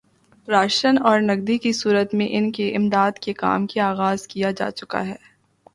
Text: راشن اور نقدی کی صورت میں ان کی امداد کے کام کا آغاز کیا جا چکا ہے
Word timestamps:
راشن 0.47 0.95
اور 1.03 1.19
نقدی 1.21 1.57
کی 1.57 1.71
صورت 1.71 2.13
میں 2.13 2.27
ان 2.29 2.51
کی 2.51 2.75
امداد 2.75 3.19
کے 3.21 3.33
کام 3.33 3.67
کا 3.67 3.83
آغاز 3.83 4.27
کیا 4.27 4.51
جا 4.51 4.71
چکا 4.71 5.05
ہے 5.07 5.15